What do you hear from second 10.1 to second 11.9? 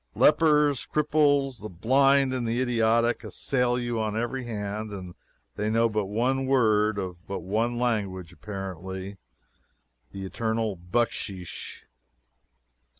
the eternal "bucksheesh."